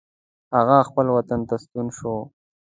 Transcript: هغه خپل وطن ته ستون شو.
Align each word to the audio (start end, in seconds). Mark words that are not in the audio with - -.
هغه 0.55 0.77
خپل 0.89 1.05
وطن 1.15 1.39
ته 1.49 1.55
ستون 1.63 1.87
شو. 1.97 2.15